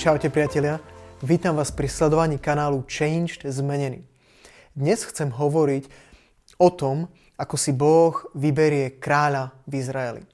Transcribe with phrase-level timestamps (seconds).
[0.00, 0.80] Čaute priatelia,
[1.20, 4.00] vítam vás pri sledovaní kanálu Changed Zmenený.
[4.72, 5.92] Dnes chcem hovoriť
[6.56, 10.24] o tom, ako si Boh vyberie kráľa v Izraeli.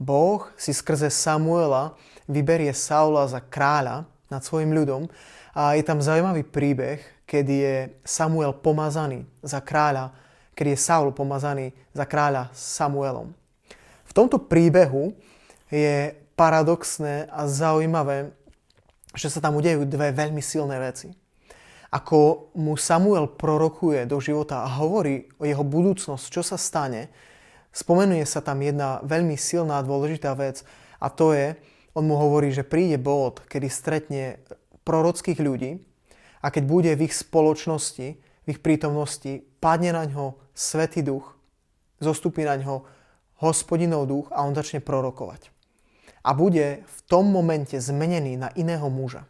[0.00, 5.04] Boh si skrze Samuela vyberie Saula za kráľa nad svojim ľudom
[5.52, 7.76] a je tam zaujímavý príbeh, kedy je
[8.08, 10.16] Samuel pomazaný za kráľa,
[10.56, 13.36] kedy je Saul pomazaný za kráľa Samuelom.
[14.08, 15.12] V tomto príbehu
[15.68, 18.30] je paradoxné a zaujímavé,
[19.14, 21.08] že sa tam udejú dve veľmi silné veci.
[21.88, 27.08] Ako mu Samuel prorokuje do života a hovorí o jeho budúcnosť, čo sa stane,
[27.72, 30.68] spomenuje sa tam jedna veľmi silná a dôležitá vec
[31.00, 31.56] a to je,
[31.96, 34.44] on mu hovorí, že príde bod, kedy stretne
[34.84, 35.80] prorockých ľudí
[36.44, 41.38] a keď bude v ich spoločnosti, v ich prítomnosti, padne na ňo Svetý duch,
[42.02, 42.84] zostupí na ňo
[43.40, 45.57] hospodinov duch a on začne prorokovať
[46.28, 49.24] a bude v tom momente zmenený na iného muža.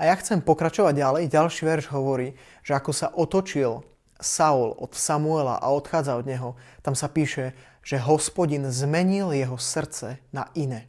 [0.00, 1.32] A ja chcem pokračovať ďalej.
[1.32, 2.32] Ďalší verš hovorí,
[2.64, 3.84] že ako sa otočil
[4.16, 7.52] Saul od Samuela a odchádza od neho, tam sa píše,
[7.84, 10.88] že hospodin zmenil jeho srdce na iné.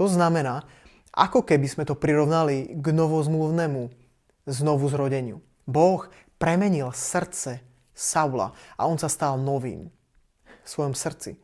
[0.00, 0.64] To znamená,
[1.12, 3.92] ako keby sme to prirovnali k novozmluvnému
[4.48, 5.44] znovu zrodeniu.
[5.68, 6.08] Boh
[6.40, 7.60] premenil srdce
[7.92, 9.92] Saula a on sa stal novým
[10.64, 11.36] v svojom srdci.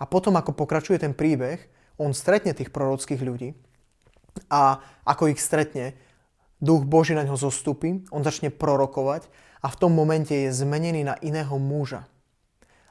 [0.00, 1.60] A potom, ako pokračuje ten príbeh,
[2.00, 3.52] on stretne tých prorockých ľudí
[4.48, 5.92] a ako ich stretne,
[6.56, 9.28] duch Boží na ňo zostupí, on začne prorokovať
[9.60, 12.08] a v tom momente je zmenený na iného muža.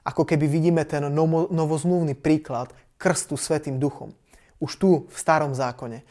[0.05, 2.69] Ako keby vidíme ten novo, novozmluvný príklad
[3.01, 4.13] krstu Svetým duchom.
[4.61, 6.05] Už tu v starom zákone.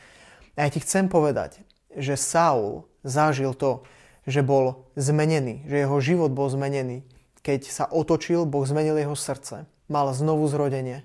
[0.58, 1.62] A ja ti chcem povedať,
[1.94, 3.86] že Saul zažil to,
[4.26, 7.06] že bol zmenený, že jeho život bol zmenený.
[7.46, 11.02] Keď sa otočil, Boh zmenil jeho srdce mal znovu zrodenie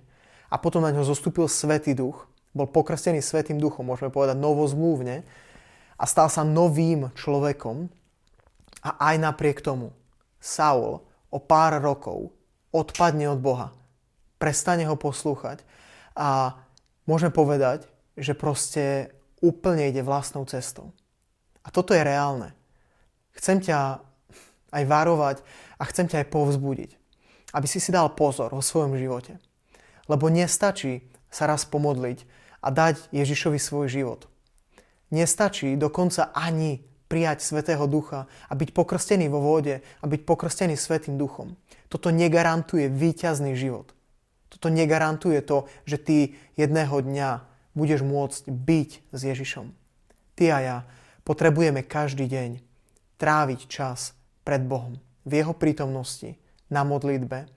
[0.52, 5.26] a potom na ňo zostúpil Svetý duch, bol pokrstený Svetým duchom, môžeme povedať novozmluvne,
[5.98, 7.90] a stal sa novým človekom.
[8.84, 9.96] A aj napriek tomu
[10.44, 11.00] Saul
[11.32, 12.36] o pár rokov
[12.76, 13.72] odpadne od Boha,
[14.42, 15.64] prestane ho poslúchať
[16.20, 16.60] a
[17.08, 17.88] môžeme povedať,
[18.20, 20.92] že proste úplne ide vlastnou cestou.
[21.64, 22.52] A toto je reálne.
[23.40, 24.04] Chcem ťa
[24.76, 25.38] aj varovať
[25.80, 26.92] a chcem ťa aj povzbudiť
[27.54, 29.38] aby si si dal pozor vo svojom živote.
[30.10, 32.26] Lebo nestačí sa raz pomodliť
[32.60, 34.28] a dať Ježišovi svoj život.
[35.14, 41.22] Nestačí dokonca ani prijať Svetého Ducha a byť pokrstený vo vode a byť pokrstený Svetým
[41.22, 41.54] Duchom.
[41.86, 43.94] Toto negarantuje víťazný život.
[44.50, 46.18] Toto negarantuje to, že ty
[46.58, 47.30] jedného dňa
[47.78, 49.70] budeš môcť byť s Ježišom.
[50.34, 50.78] Ty a ja
[51.22, 52.62] potrebujeme každý deň
[53.22, 56.34] tráviť čas pred Bohom, v Jeho prítomnosti,
[56.70, 57.48] na modlitbe.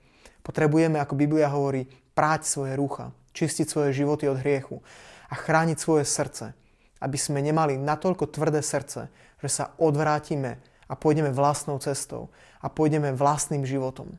[0.43, 4.81] Potrebujeme, ako Biblia hovorí, práť svoje rucha, čistiť svoje životy od hriechu
[5.29, 6.57] a chrániť svoje srdce,
[7.03, 10.57] aby sme nemali natoľko tvrdé srdce, že sa odvrátime
[10.87, 14.17] a pôjdeme vlastnou cestou a pôjdeme vlastným životom.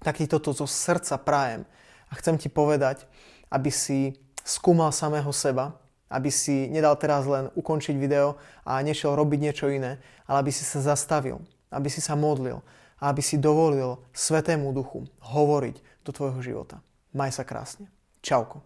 [0.00, 1.66] Tak ti toto zo srdca prajem
[2.08, 3.04] a chcem ti povedať,
[3.50, 5.76] aby si skúmal samého seba,
[6.08, 10.64] aby si nedal teraz len ukončiť video a nešiel robiť niečo iné, ale aby si
[10.64, 12.64] sa zastavil, aby si sa modlil,
[12.98, 16.82] a aby si dovolil Svetému Duchu hovoriť do tvojho života.
[17.14, 17.88] Maj sa krásne.
[18.20, 18.62] Čauko.